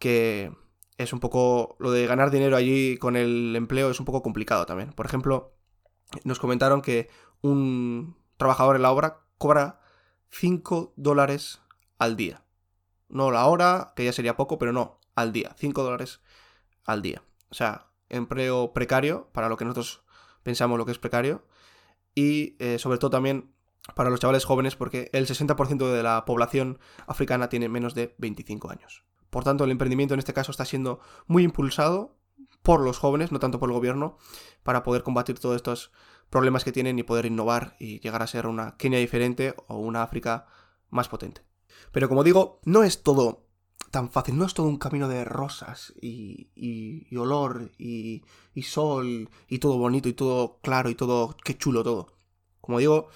que 0.00 0.50
es 0.98 1.12
un 1.12 1.20
poco. 1.20 1.76
Lo 1.78 1.90
de 1.90 2.06
ganar 2.06 2.30
dinero 2.30 2.56
allí 2.56 2.96
con 2.98 3.16
el 3.16 3.54
empleo 3.56 3.90
es 3.90 4.00
un 4.00 4.06
poco 4.06 4.22
complicado 4.22 4.66
también. 4.66 4.92
Por 4.92 5.06
ejemplo, 5.06 5.54
nos 6.24 6.38
comentaron 6.38 6.82
que 6.82 7.08
un 7.42 8.16
trabajador 8.36 8.76
en 8.76 8.82
la 8.82 8.92
obra 8.92 9.20
cobra 9.38 9.80
5 10.30 10.94
dólares 10.96 11.60
al 11.98 12.16
día. 12.16 12.42
No 13.08 13.30
la 13.30 13.46
hora, 13.46 13.92
que 13.94 14.04
ya 14.04 14.12
sería 14.12 14.36
poco, 14.36 14.58
pero 14.58 14.72
no, 14.72 15.00
al 15.14 15.32
día. 15.32 15.54
5 15.56 15.82
dólares 15.82 16.20
al 16.84 17.02
día. 17.02 17.22
O 17.50 17.54
sea, 17.54 17.90
empleo 18.08 18.72
precario, 18.72 19.28
para 19.32 19.48
lo 19.48 19.56
que 19.56 19.64
nosotros 19.64 20.02
pensamos 20.42 20.78
lo 20.78 20.86
que 20.86 20.92
es 20.92 20.98
precario. 20.98 21.44
Y 22.14 22.56
eh, 22.58 22.78
sobre 22.78 22.98
todo 22.98 23.10
también 23.10 23.52
para 23.94 24.10
los 24.10 24.20
chavales 24.20 24.44
jóvenes, 24.44 24.74
porque 24.74 25.10
el 25.12 25.26
60% 25.26 25.92
de 25.92 26.02
la 26.02 26.24
población 26.24 26.78
africana 27.06 27.48
tiene 27.48 27.68
menos 27.68 27.94
de 27.94 28.14
25 28.18 28.70
años. 28.70 29.04
Por 29.36 29.44
tanto, 29.44 29.64
el 29.64 29.70
emprendimiento 29.70 30.14
en 30.14 30.18
este 30.18 30.32
caso 30.32 30.50
está 30.50 30.64
siendo 30.64 30.98
muy 31.26 31.42
impulsado 31.42 32.16
por 32.62 32.80
los 32.80 32.96
jóvenes, 32.96 33.32
no 33.32 33.38
tanto 33.38 33.60
por 33.60 33.68
el 33.68 33.74
gobierno, 33.74 34.16
para 34.62 34.82
poder 34.82 35.02
combatir 35.02 35.38
todos 35.38 35.56
estos 35.56 35.92
problemas 36.30 36.64
que 36.64 36.72
tienen 36.72 36.98
y 36.98 37.02
poder 37.02 37.26
innovar 37.26 37.76
y 37.78 38.00
llegar 38.00 38.22
a 38.22 38.28
ser 38.28 38.46
una 38.46 38.78
Kenia 38.78 38.98
diferente 38.98 39.54
o 39.66 39.76
una 39.76 40.02
África 40.02 40.46
más 40.88 41.10
potente. 41.10 41.42
Pero 41.92 42.08
como 42.08 42.24
digo, 42.24 42.60
no 42.64 42.82
es 42.82 43.02
todo 43.02 43.44
tan 43.90 44.10
fácil, 44.10 44.38
no 44.38 44.46
es 44.46 44.54
todo 44.54 44.68
un 44.68 44.78
camino 44.78 45.06
de 45.06 45.26
rosas 45.26 45.92
y, 46.00 46.48
y- 46.54 47.14
olor 47.14 47.72
y, 47.76 48.24
y 48.54 48.62
sol 48.62 49.28
y 49.48 49.58
todo 49.58 49.76
bonito 49.76 50.08
y 50.08 50.14
todo 50.14 50.60
claro 50.62 50.88
y 50.88 50.94
todo, 50.94 51.36
qué 51.44 51.58
chulo 51.58 51.84
todo. 51.84 52.06
Como 52.62 52.78
digo, 52.78 53.08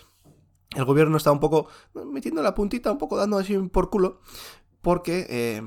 el 0.77 0.85
gobierno 0.85 1.17
está 1.17 1.33
un 1.33 1.41
poco 1.41 1.69
metiendo 1.95 2.43
la 2.43 2.55
puntita, 2.55 2.93
un 2.93 2.99
poco 2.99 3.17
dando 3.17 3.39
así 3.39 3.57
por 3.57 3.89
culo, 3.89 4.21
porque 4.83 5.27
eh, 5.31 5.63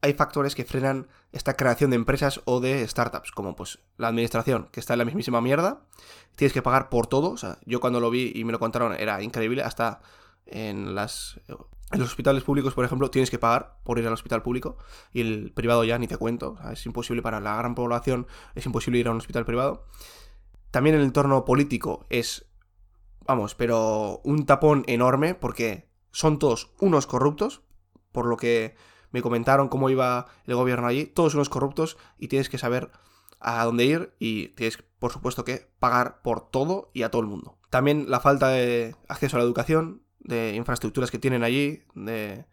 hay 0.00 0.14
factores 0.14 0.54
que 0.54 0.64
frenan 0.64 1.08
esta 1.32 1.54
creación 1.54 1.90
de 1.90 1.96
empresas 1.96 2.40
o 2.44 2.60
de 2.60 2.86
startups, 2.86 3.32
como 3.32 3.56
pues 3.56 3.80
la 3.96 4.08
administración, 4.08 4.68
que 4.72 4.80
está 4.80 4.94
en 4.94 4.98
la 4.98 5.04
mismísima 5.04 5.40
mierda, 5.40 5.82
tienes 6.36 6.52
que 6.52 6.62
pagar 6.62 6.88
por 6.88 7.06
todo, 7.06 7.30
o 7.30 7.36
sea, 7.36 7.58
yo 7.66 7.80
cuando 7.80 8.00
lo 8.00 8.10
vi 8.10 8.32
y 8.34 8.44
me 8.44 8.52
lo 8.52 8.58
contaron 8.58 8.94
era 8.94 9.22
increíble, 9.22 9.62
hasta 9.62 10.00
en 10.46 10.94
las 10.94 11.40
En 11.90 12.00
los 12.00 12.08
hospitales 12.10 12.44
públicos, 12.44 12.74
por 12.74 12.84
ejemplo, 12.84 13.10
tienes 13.10 13.30
que 13.30 13.38
pagar 13.38 13.78
por 13.82 13.98
ir 13.98 14.06
al 14.06 14.12
hospital 14.12 14.42
público 14.42 14.76
y 15.12 15.22
el 15.22 15.52
privado 15.52 15.84
ya 15.84 15.98
ni 15.98 16.06
te 16.06 16.18
cuento. 16.18 16.58
Es 16.70 16.84
imposible 16.84 17.22
para 17.22 17.40
la 17.40 17.56
gran 17.56 17.74
población, 17.74 18.26
es 18.54 18.66
imposible 18.66 18.98
ir 18.98 19.08
a 19.08 19.10
un 19.10 19.16
hospital 19.16 19.46
privado. 19.46 19.86
También 20.70 20.96
el 20.96 21.02
entorno 21.02 21.46
político 21.46 22.04
es, 22.10 22.44
vamos, 23.26 23.54
pero 23.54 24.20
un 24.22 24.44
tapón 24.44 24.84
enorme 24.86 25.34
porque 25.34 25.88
son 26.10 26.38
todos 26.38 26.72
unos 26.78 27.06
corruptos, 27.06 27.62
por 28.12 28.26
lo 28.26 28.36
que 28.36 28.74
me 29.10 29.22
comentaron 29.22 29.68
cómo 29.68 29.90
iba 29.90 30.26
el 30.46 30.54
gobierno 30.54 30.86
allí, 30.86 31.06
todos 31.06 31.34
unos 31.34 31.48
corruptos 31.48 31.96
y 32.18 32.28
tienes 32.28 32.48
que 32.48 32.58
saber 32.58 32.90
a 33.40 33.64
dónde 33.64 33.84
ir 33.84 34.14
y 34.18 34.48
tienes, 34.48 34.78
por 34.98 35.12
supuesto, 35.12 35.44
que 35.44 35.68
pagar 35.78 36.20
por 36.22 36.50
todo 36.50 36.90
y 36.92 37.02
a 37.02 37.10
todo 37.10 37.22
el 37.22 37.28
mundo. 37.28 37.58
También 37.70 38.10
la 38.10 38.20
falta 38.20 38.48
de 38.48 38.96
acceso 39.08 39.36
a 39.36 39.40
la 39.40 39.44
educación, 39.44 40.02
de 40.18 40.54
infraestructuras 40.54 41.10
que 41.10 41.18
tienen 41.18 41.42
allí, 41.42 41.84
de, 41.94 42.44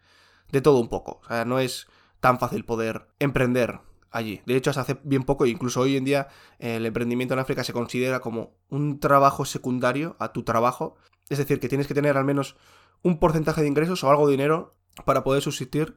todo 0.62 0.78
un 0.78 0.88
poco. 0.88 1.20
O 1.24 1.28
sea, 1.28 1.44
no 1.44 1.58
es 1.58 1.86
tan 2.20 2.38
fácil 2.38 2.64
poder 2.64 3.08
emprender 3.18 3.80
allí. 4.10 4.42
De 4.46 4.56
hecho, 4.56 4.70
hasta 4.70 4.82
hace 4.82 5.00
bien 5.02 5.24
poco, 5.24 5.46
incluso 5.46 5.80
hoy 5.80 5.96
en 5.96 6.04
día, 6.04 6.28
el 6.58 6.86
emprendimiento 6.86 7.34
en 7.34 7.40
África 7.40 7.64
se 7.64 7.72
considera 7.72 8.20
como 8.20 8.56
un 8.68 9.00
trabajo 9.00 9.44
secundario 9.44 10.16
a 10.18 10.32
tu 10.32 10.42
trabajo. 10.42 10.96
Es 11.28 11.38
decir, 11.38 11.60
que 11.60 11.68
tienes 11.68 11.86
que 11.86 11.94
tener 11.94 12.16
al 12.16 12.24
menos 12.24 12.56
un 13.02 13.18
porcentaje 13.18 13.60
de 13.60 13.68
ingresos 13.68 14.02
o 14.04 14.10
algo 14.10 14.26
de 14.26 14.32
dinero 14.32 14.72
para 15.04 15.24
poder 15.24 15.42
subsistir 15.42 15.96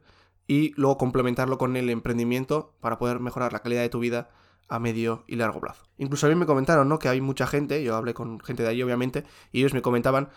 y 0.50 0.74
luego 0.78 0.98
complementarlo 0.98 1.60
con 1.60 1.78
el 1.78 1.92
emprendimiento 1.92 2.74
para 2.82 2.98
poder 2.98 3.20
mejorar 3.20 3.54
la 3.54 3.60
calidad 3.60 3.84
de 3.84 3.90
tu 3.90 4.00
vida 4.00 4.32
a 4.68 4.80
medio 4.80 5.24
y 5.28 5.36
largo 5.36 5.62
plazo. 5.62 5.86
Incluso 6.00 6.26
a 6.26 6.30
mí 6.30 6.36
me 6.36 6.48
comentaron, 6.48 6.90
¿no? 6.90 6.98
Que 6.98 7.08
hay 7.08 7.22
mucha 7.22 7.46
gente, 7.46 7.84
yo 7.84 7.96
hablé 7.96 8.16
con 8.16 8.40
gente 8.40 8.64
de 8.64 8.70
allí 8.70 8.82
obviamente, 8.82 9.26
y 9.52 9.60
ellos 9.60 9.76
me 9.76 9.84
comentaban 9.84 10.30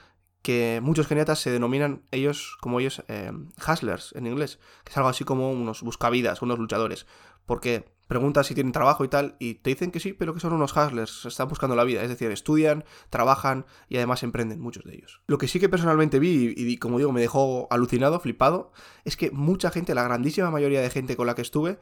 que 0.42 0.80
muchos 0.82 1.06
geniatas 1.06 1.38
se 1.38 1.50
denominan 1.50 2.02
ellos, 2.10 2.58
como 2.60 2.78
ellos, 2.78 3.02
eh, 3.08 3.32
hustlers 3.66 4.12
en 4.14 4.26
inglés, 4.26 4.58
que 4.84 4.90
es 4.90 4.96
algo 4.98 5.08
así 5.08 5.24
como 5.24 5.50
unos 5.50 5.82
buscavidas, 5.82 6.42
unos 6.42 6.58
luchadores, 6.58 7.06
porque 7.46 7.91
preguntas 8.06 8.46
si 8.46 8.54
tienen 8.54 8.72
trabajo 8.72 9.04
y 9.04 9.08
tal, 9.08 9.36
y 9.38 9.54
te 9.54 9.70
dicen 9.70 9.90
que 9.90 10.00
sí, 10.00 10.12
pero 10.12 10.34
que 10.34 10.40
son 10.40 10.52
unos 10.52 10.76
hustlers, 10.76 11.24
están 11.24 11.48
buscando 11.48 11.76
la 11.76 11.84
vida, 11.84 12.02
es 12.02 12.08
decir, 12.08 12.30
estudian, 12.30 12.84
trabajan 13.10 13.64
y 13.88 13.96
además 13.96 14.22
emprenden 14.22 14.60
muchos 14.60 14.84
de 14.84 14.94
ellos. 14.94 15.22
Lo 15.26 15.38
que 15.38 15.48
sí 15.48 15.60
que 15.60 15.68
personalmente 15.68 16.18
vi, 16.18 16.52
y, 16.56 16.76
como 16.78 16.98
digo, 16.98 17.12
me 17.12 17.20
dejó 17.20 17.68
alucinado, 17.70 18.20
flipado, 18.20 18.72
es 19.04 19.16
que 19.16 19.30
mucha 19.30 19.70
gente, 19.70 19.94
la 19.94 20.04
grandísima 20.04 20.50
mayoría 20.50 20.80
de 20.80 20.90
gente 20.90 21.16
con 21.16 21.26
la 21.26 21.34
que 21.34 21.42
estuve, 21.42 21.78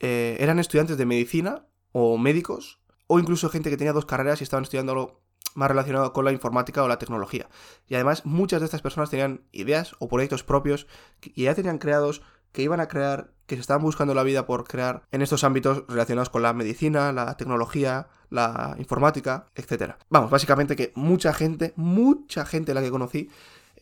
eh, 0.00 0.36
eran 0.40 0.58
estudiantes 0.58 0.98
de 0.98 1.06
medicina 1.06 1.66
o 1.92 2.18
médicos, 2.18 2.80
o 3.06 3.18
incluso 3.18 3.48
gente 3.48 3.70
que 3.70 3.76
tenía 3.76 3.92
dos 3.92 4.06
carreras 4.06 4.40
y 4.40 4.44
estaban 4.44 4.64
estudiando 4.64 4.92
algo 4.92 5.26
más 5.54 5.70
relacionado 5.70 6.12
con 6.12 6.24
la 6.24 6.32
informática 6.32 6.82
o 6.82 6.88
la 6.88 6.98
tecnología. 6.98 7.48
Y 7.88 7.94
además 7.94 8.26
muchas 8.26 8.60
de 8.60 8.66
estas 8.66 8.82
personas 8.82 9.10
tenían 9.10 9.46
ideas 9.52 9.94
o 9.98 10.08
proyectos 10.08 10.44
propios 10.44 10.86
que 11.20 11.32
ya 11.34 11.54
tenían 11.54 11.78
creados, 11.78 12.22
que 12.52 12.62
iban 12.62 12.80
a 12.80 12.88
crear, 12.88 13.32
que 13.46 13.54
se 13.56 13.60
estaban 13.60 13.82
buscando 13.82 14.14
la 14.14 14.22
vida 14.22 14.46
por 14.46 14.64
crear 14.64 15.02
en 15.12 15.22
estos 15.22 15.44
ámbitos 15.44 15.84
relacionados 15.88 16.30
con 16.30 16.42
la 16.42 16.52
medicina, 16.52 17.12
la 17.12 17.36
tecnología, 17.36 18.08
la 18.30 18.74
informática, 18.78 19.46
etc. 19.54 19.94
Vamos, 20.10 20.30
básicamente 20.30 20.76
que 20.76 20.92
mucha 20.94 21.32
gente, 21.32 21.72
mucha 21.76 22.44
gente 22.44 22.74
la 22.74 22.82
que 22.82 22.90
conocí, 22.90 23.30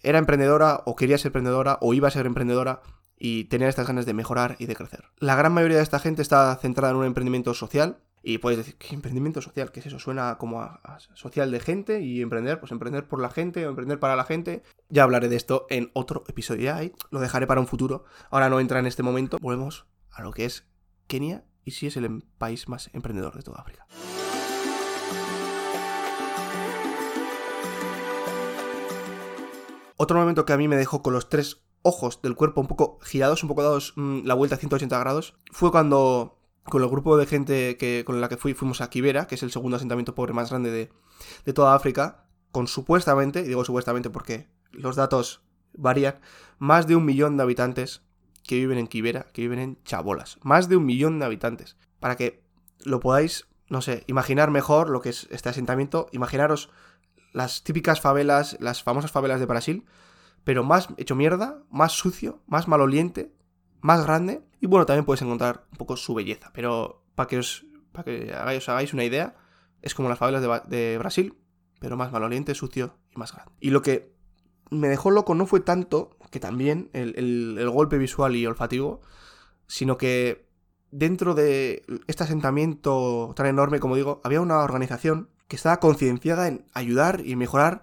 era 0.03 0.19
emprendedora 0.19 0.83
o 0.85 0.97
quería 0.97 1.19
ser 1.19 1.31
emprendedora 1.31 1.79
o 1.81 1.95
iba 1.95 2.09
a 2.09 2.11
ser 2.11 2.27
emprendedora 2.27 2.83
y 3.19 3.45
tenía 3.45 3.69
estas 3.69 3.87
ganas 3.87 4.07
de 4.07 4.15
mejorar 4.15 4.57
y 4.59 4.67
de 4.67 4.77
crecer. 4.77 5.05
La 5.19 5.35
gran 5.35 5.53
mayoría 5.53 5.79
de 5.79 5.83
esta 5.83 5.99
gente 5.99 6.23
está 6.23 6.55
centrada 6.57 6.93
en 6.93 6.99
un 6.99 7.07
emprendimiento 7.07 7.55
social. 7.55 7.99
Y 8.27 8.39
puedes 8.39 8.57
decir, 8.57 8.77
¿qué 8.77 8.95
emprendimiento 8.95 9.43
social? 9.43 9.71
¿Qué 9.71 9.81
es 9.81 9.87
eso? 9.87 9.99
Suena 9.99 10.39
como 10.39 10.63
a, 10.63 10.99
social 11.13 11.51
de 11.51 11.61
gente 11.61 12.01
y 12.01 12.23
emprender, 12.23 12.59
pues 12.59 12.73
emprender 12.73 13.07
por 13.07 13.21
la 13.21 13.29
gente 13.29 13.67
o 13.67 13.69
emprender 13.69 14.01
para 14.01 14.17
la 14.17 14.25
gente. 14.25 14.63
Ya 14.89 15.03
hablaré 15.03 15.29
de 15.29 15.37
esto 15.37 15.67
en 15.69 15.91
otro 15.93 16.25
episodio. 16.27 16.63
Ya 16.63 16.81
lo 17.11 17.21
dejaré 17.21 17.47
para 17.47 17.61
un 17.61 17.67
futuro. 17.67 18.07
Ahora 18.31 18.49
no 18.49 18.61
entra 18.61 18.79
en 18.79 18.87
este 18.87 19.03
momento. 19.03 19.37
Volvemos 19.43 19.85
a 20.11 20.23
lo 20.23 20.33
que 20.33 20.47
es 20.47 20.67
Kenia 21.07 21.45
y 21.67 21.73
si 21.73 21.87
es 21.87 21.99
el 21.99 22.07
em- 22.07 22.23
país 22.39 22.67
más 22.67 22.89
emprendedor 22.95 23.37
de 23.37 23.43
toda 23.43 23.61
África. 23.61 23.87
Otro 29.99 30.19
momento 30.19 30.47
que 30.47 30.55
a 30.55 30.57
mí 30.57 30.67
me 30.67 30.77
dejó 30.77 31.03
con 31.03 31.13
los 31.13 31.29
tres 31.29 31.63
ojos 31.83 32.23
del 32.23 32.37
cuerpo 32.37 32.63
un 32.63 32.69
poco 32.69 32.99
girados, 33.03 33.43
un 33.43 33.51
poco 33.51 33.63
dados 33.63 33.93
mm, 33.97 34.21
la 34.25 34.33
vuelta 34.33 34.57
a 34.57 34.59
180 34.59 34.99
grados, 34.99 35.35
fue 35.53 35.71
cuando 35.71 36.39
con 36.65 36.83
el 36.83 36.89
grupo 36.89 37.17
de 37.17 37.27
gente 37.27 37.77
que, 37.77 38.05
con 38.07 38.21
la 38.21 38.29
que 38.29 38.37
fui 38.37 38.55
fuimos 38.55 38.81
a 38.81 38.91
Kibera, 38.91 39.27
que 39.27 39.35
es 39.35 39.43
el 39.43 39.51
segundo 39.51 39.77
asentamiento 39.77 40.15
pobre 40.15 40.33
más 40.33 40.51
grande 40.51 40.71
de, 40.71 40.91
de 41.45 41.53
toda 41.53 41.75
África, 41.75 42.27
con 42.53 42.67
supuestamente, 42.67 43.41
y 43.41 43.49
digo 43.49 43.65
supuestamente 43.65 44.11
porque 44.11 44.49
los 44.73 44.97
datos 44.97 45.43
varían, 45.77 46.21
más 46.59 46.87
de 46.87 46.97
un 46.97 47.05
millón 47.05 47.37
de 47.37 47.43
habitantes 47.43 48.03
que 48.45 48.57
viven 48.57 48.79
en 48.79 48.87
Kibera, 48.87 49.27
que 49.33 49.43
viven 49.43 49.59
en 49.59 49.83
Chabolas. 49.85 50.39
Más 50.43 50.69
de 50.69 50.77
un 50.77 50.85
millón 50.85 51.19
de 51.19 51.25
habitantes. 51.25 51.77
Para 51.99 52.17
que 52.17 52.45
lo 52.85 53.01
podáis, 53.01 53.47
no 53.69 53.81
sé, 53.81 54.05
imaginar 54.07 54.51
mejor 54.51 54.91
lo 54.91 55.01
que 55.01 55.09
es 55.09 55.27
este 55.31 55.49
asentamiento, 55.49 56.09
imaginaros 56.13 56.71
las 57.33 57.65
típicas 57.65 58.01
favelas, 58.01 58.57
las 58.61 58.83
famosas 58.83 59.11
favelas 59.11 59.41
de 59.41 59.47
Brasil, 59.47 59.85
pero 60.45 60.63
más 60.63 60.89
hecho 60.99 61.17
mierda, 61.17 61.63
más 61.71 61.93
sucio, 61.93 62.43
más 62.47 62.69
maloliente, 62.69 63.33
más 63.85 64.03
grande. 64.03 64.43
Y 64.61 64.67
bueno, 64.67 64.87
también 64.87 65.05
podéis 65.05 65.21
encontrar 65.23 65.67
un 65.73 65.77
poco 65.77 65.97
su 65.99 66.15
belleza. 66.15 66.51
Pero 66.55 67.05
para 67.15 67.27
que 67.29 67.39
os, 67.39 67.67
para 67.93 68.05
que 68.05 68.33
os 68.57 68.69
hagáis 68.71 68.95
una 68.95 69.05
idea, 69.05 69.37
es 69.83 69.95
como 69.95 70.09
las 70.09 70.19
favelas 70.19 70.41
de, 70.41 70.77
de 70.77 70.99
Brasil, 70.99 71.37
pero 71.81 71.97
más 71.99 72.11
maloliente, 72.11 72.55
sucio 72.55 72.97
y 73.15 73.19
más 73.19 73.33
grande. 73.35 73.53
Y 73.61 73.71
lo 73.71 73.83
que 73.83 74.15
me 74.71 74.89
dejó 74.89 75.11
loco 75.11 75.35
no 75.35 75.45
fue 75.47 75.61
tanto 75.61 76.17
que 76.31 76.41
también 76.41 76.89
el, 76.95 77.15
el- 77.19 77.59
el 77.59 77.71
golpe 77.71 77.99
visual 77.99 78.35
y 78.37 78.47
olfativo, 78.47 79.03
sino 79.67 79.99
que 79.99 80.49
dentro 80.91 81.35
de 81.35 81.85
este 82.07 82.25
asentamiento 82.25 83.35
tan 83.37 83.47
enorme, 83.47 83.81
como 83.81 83.97
digo, 83.97 84.23
había 84.25 84.41
una 84.41 84.61
organización 84.61 85.29
que 85.47 85.57
estaba 85.57 85.79
concienciada 85.79 86.49
en 86.49 86.65
ayudar 86.73 87.21
y 87.23 87.37
mejorar 87.37 87.83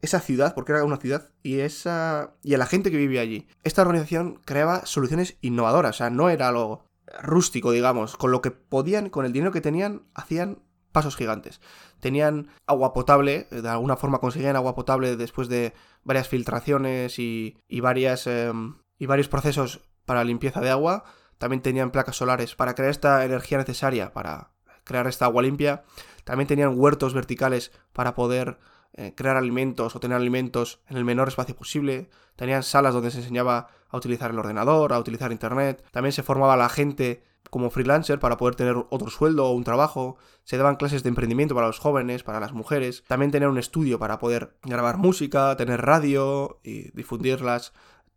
esa 0.00 0.20
ciudad, 0.20 0.54
porque 0.54 0.72
era 0.72 0.84
una 0.84 0.96
ciudad, 0.96 1.30
y 1.42 1.60
esa 1.60 2.34
y 2.42 2.54
a 2.54 2.58
la 2.58 2.66
gente 2.66 2.90
que 2.90 2.96
vivía 2.96 3.20
allí. 3.20 3.48
Esta 3.64 3.82
organización 3.82 4.40
creaba 4.44 4.86
soluciones 4.86 5.36
innovadoras, 5.40 5.96
o 5.96 5.98
sea, 5.98 6.10
no 6.10 6.30
era 6.30 6.48
algo 6.48 6.84
rústico, 7.22 7.72
digamos, 7.72 8.16
con 8.16 8.30
lo 8.30 8.42
que 8.42 8.50
podían, 8.50 9.10
con 9.10 9.24
el 9.24 9.32
dinero 9.32 9.52
que 9.52 9.60
tenían, 9.60 10.02
hacían 10.14 10.62
pasos 10.92 11.16
gigantes. 11.16 11.60
Tenían 12.00 12.48
agua 12.66 12.92
potable, 12.92 13.46
de 13.50 13.68
alguna 13.68 13.96
forma 13.96 14.18
conseguían 14.18 14.56
agua 14.56 14.74
potable 14.74 15.16
después 15.16 15.48
de 15.48 15.72
varias 16.04 16.28
filtraciones 16.28 17.18
y, 17.18 17.56
y 17.68 17.80
varias, 17.80 18.26
em, 18.26 18.76
y 18.98 19.06
varios 19.06 19.28
procesos 19.28 19.80
para 20.04 20.24
limpieza 20.24 20.60
de 20.60 20.70
agua. 20.70 21.04
También 21.38 21.62
tenían 21.62 21.90
placas 21.90 22.16
solares 22.16 22.54
para 22.54 22.74
crear 22.74 22.90
esta 22.90 23.24
energía 23.24 23.58
necesaria 23.58 24.12
para 24.12 24.50
crear 24.84 25.06
esta 25.06 25.26
agua 25.26 25.42
limpia. 25.42 25.84
También 26.24 26.48
tenían 26.48 26.78
huertos 26.78 27.14
verticales 27.14 27.70
para 27.92 28.14
poder 28.14 28.58
eh, 29.00 29.14
crear 29.14 29.36
alimentos 29.36 29.94
o 29.94 30.00
tener 30.00 30.16
alimentos 30.16 30.80
en 30.88 30.96
el 30.96 31.04
menor 31.04 31.28
espacio 31.28 31.54
posible. 31.54 32.10
Tenían 32.34 32.64
salas 32.64 32.92
donde 32.92 33.12
se 33.12 33.18
enseñaba 33.18 33.68
a 33.88 33.96
utilizar 33.96 34.32
el 34.32 34.38
ordenador, 34.40 34.92
a 34.92 34.98
utilizar 34.98 35.30
internet. 35.30 35.84
También 35.92 36.12
se 36.12 36.24
formaba 36.24 36.56
la 36.56 36.68
gente 36.68 37.22
como 37.48 37.70
freelancer 37.70 38.18
para 38.18 38.36
poder 38.36 38.56
tener 38.56 38.74
otro 38.90 39.08
sueldo 39.08 39.46
o 39.46 39.52
un 39.52 39.62
trabajo. 39.62 40.16
Se 40.42 40.56
daban 40.56 40.74
clases 40.74 41.04
de 41.04 41.10
emprendimiento 41.10 41.54
para 41.54 41.68
los 41.68 41.78
jóvenes, 41.78 42.24
para 42.24 42.40
las 42.40 42.52
mujeres. 42.52 43.04
También 43.06 43.30
tener 43.30 43.48
un 43.48 43.58
estudio 43.58 44.00
para 44.00 44.18
poder 44.18 44.56
grabar 44.64 44.96
música, 44.96 45.56
tener 45.56 45.80
radio 45.80 46.58
y 46.64 46.90
difundirlas. 46.90 47.74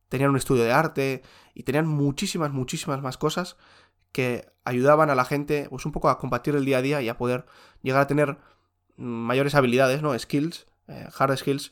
Tenían 0.10 0.32
un 0.32 0.38
estudio 0.38 0.64
de 0.64 0.72
arte 0.72 1.22
y 1.54 1.62
tenían 1.62 1.86
muchísimas, 1.86 2.52
muchísimas 2.52 3.04
más 3.04 3.20
cosas 3.20 3.56
que 4.12 4.52
ayudaban 4.66 5.12
a 5.12 5.16
la 5.16 5.26
gente 5.26 5.68
pues 5.70 5.86
un 5.86 5.92
poco 5.92 6.10
a 6.10 6.18
combatir 6.18 6.56
el 6.56 6.66
día 6.66 6.80
a 6.80 6.82
día 6.82 7.02
y 7.04 7.08
a 7.10 7.18
poder 7.18 7.46
llegar 7.84 8.02
a 8.02 8.08
tener 8.08 8.40
mm, 8.98 9.04
mayores 9.04 9.54
habilidades, 9.54 10.02
¿no? 10.02 10.18
Skills, 10.18 10.66
eh, 10.92 11.08
hard 11.18 11.38
skills, 11.38 11.72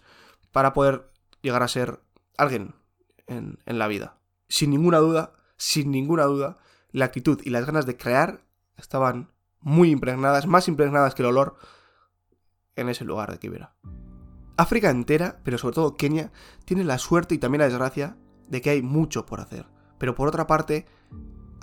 para 0.52 0.74
poder 0.74 1.12
llegar 1.42 1.64
a 1.64 1.68
ser 1.68 2.00
alguien 2.38 2.76
en, 3.28 3.58
la 3.66 3.88
vida. 3.88 4.18
Sin 4.48 4.72
ninguna 4.72 4.98
duda, 4.98 5.34
sin 5.58 5.92
ninguna 5.92 6.24
duda, 6.24 6.58
la 6.92 7.06
actitud 7.06 7.40
y 7.44 7.52
las 7.52 7.66
ganas 7.66 7.86
de 7.86 7.98
crear 7.98 8.44
estaban 8.78 9.32
muy 9.60 9.92
impregnadas, 9.92 10.48
más 10.48 10.68
impregnadas 10.68 11.14
que 11.14 11.22
el 11.22 11.28
olor, 11.28 11.58
en 12.76 12.90
ese 12.90 13.04
lugar 13.04 13.32
de 13.32 13.40
Kibera. 13.40 13.76
África 14.58 14.90
entera, 14.90 15.40
pero 15.44 15.58
sobre 15.58 15.76
todo 15.76 15.96
Kenia, 15.96 16.32
tiene 16.66 16.84
la 16.84 16.98
suerte 16.98 17.36
y 17.36 17.38
también 17.38 17.60
la 17.60 17.68
desgracia 17.68 18.18
de 18.48 18.62
que 18.62 18.70
hay 18.72 18.82
mucho 18.82 19.26
por 19.26 19.42
hacer. 19.42 19.68
Pero 19.98 20.16
por 20.16 20.28
otra 20.28 20.48
parte, 20.48 20.86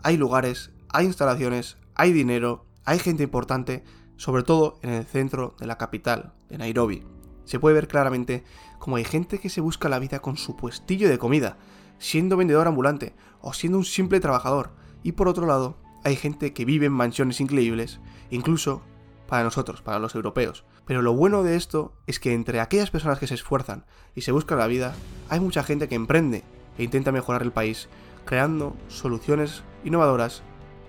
hay 0.03 0.17
lugares, 0.17 0.73
hay 0.91 1.07
instalaciones, 1.07 1.79
hay 1.95 2.13
dinero, 2.13 2.67
hay 2.85 2.99
gente 2.99 3.23
importante, 3.23 3.83
sobre 4.17 4.43
todo 4.43 4.79
en 4.83 4.91
el 4.91 5.05
centro 5.05 5.57
de 5.59 5.67
la 5.67 5.79
capital, 5.79 6.35
de 6.49 6.59
Nairobi. 6.59 7.03
Se 7.47 7.59
puede 7.59 7.75
ver 7.75 7.89
claramente 7.89 8.45
como 8.79 8.97
hay 8.97 9.05
gente 9.05 9.39
que 9.39 9.49
se 9.49 9.63
busca 9.63 9.89
la 9.89 9.99
vida 9.99 10.19
con 10.19 10.37
su 10.37 10.57
puestillo 10.57 11.09
de 11.09 11.19
comida, 11.19 11.57
siendo 11.99 12.37
vendedor 12.37 12.69
ambulante 12.69 13.15
o 13.41 13.55
siendo 13.55 13.79
un 13.79 13.85
simple 13.85 14.21
trabajador. 14.21 14.73
Y 15.03 15.13
por 15.13 15.29
otro 15.29 15.47
lado, 15.47 15.79
hay 16.05 16.17
gente 16.17 16.53
que 16.53 16.65
vive 16.65 16.87
en 16.87 16.93
mansiones 16.93 17.41
increíbles, 17.41 18.01
incluso 18.31 18.83
para 19.27 19.45
nosotros, 19.45 19.81
para 19.81 19.99
los 19.99 20.15
europeos. 20.15 20.65
Pero 20.85 21.03
lo 21.03 21.15
bueno 21.15 21.43
de 21.43 21.57
esto 21.57 21.95
es 22.07 22.21
que 22.21 22.33
entre 22.33 22.61
aquellas 22.61 22.91
personas 22.91 23.19
que 23.19 23.27
se 23.27 23.35
esfuerzan 23.35 23.87
y 24.15 24.21
se 24.21 24.33
buscan 24.33 24.59
la 24.59 24.67
vida, 24.67 24.95
hay 25.29 25.41
mucha 25.41 25.65
gente 25.65 25.89
que 25.89 25.95
emprende 25.95 26.45
e 26.79 26.85
intenta 26.85 27.13
mejorar 27.13 27.43
el 27.43 27.53
país, 27.53 27.89
creando 28.25 28.77
soluciones 28.89 29.63
innovadoras 29.85 30.43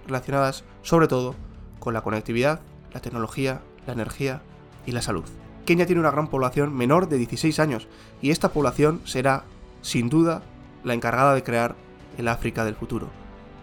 relacionadas 0.06 0.64
sobre 0.82 1.08
todo 1.08 1.36
con 1.80 1.94
la 1.94 2.02
conectividad, 2.02 2.62
la 2.94 3.02
tecnología, 3.02 3.62
la 3.86 3.94
energía 3.94 4.42
y 4.86 4.92
la 4.92 5.02
salud. 5.02 5.26
Kenia 5.68 5.86
tiene 5.86 6.00
una 6.00 6.12
gran 6.12 6.30
población 6.30 6.74
menor 6.74 7.10
de 7.10 7.18
16 7.18 7.60
años 7.60 7.90
y 8.22 8.32
esta 8.32 8.54
población 8.54 9.02
será, 9.04 9.44
sin 9.82 10.08
duda, 10.08 10.42
la 10.86 10.94
encargada 10.94 11.36
de 11.36 11.44
crear 11.44 11.76
el 12.18 12.30
África 12.30 12.64
del 12.64 12.76
futuro, 12.76 13.10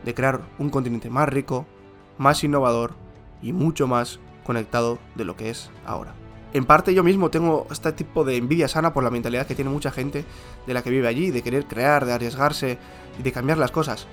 de 0.05 0.13
crear 0.13 0.43
un 0.59 0.69
continente 0.69 1.09
más 1.09 1.31
rico, 1.31 1.65
más 2.19 2.45
innovador 2.45 2.93
y 3.41 3.55
mucho 3.55 3.87
más 3.87 4.21
conectado 4.45 4.99
de 5.15 5.25
lo 5.25 5.35
que 5.35 5.49
es 5.49 5.71
ahora. 5.87 6.13
En 6.53 6.67
parte 6.67 6.93
yo 6.93 7.03
mismo 7.03 7.31
tengo 7.31 7.67
este 7.71 7.91
tipo 7.93 8.23
de 8.23 8.37
envidia 8.37 8.69
sana 8.69 8.93
por 8.93 9.03
la 9.03 9.11
mentalidad 9.11 9.47
que 9.47 9.55
tiene 9.55 9.71
mucha 9.71 9.91
gente 9.91 10.27
de 10.67 10.75
la 10.75 10.83
que 10.83 10.91
vive 10.91 11.09
allí, 11.09 11.31
de 11.31 11.43
querer 11.43 11.65
crear, 11.65 12.05
de 12.05 12.13
arriesgarse 12.13 12.77
y 13.19 13.23
de 13.23 13.33
cambiar 13.33 13.57
las 13.57 13.71
cosas. 13.71 14.07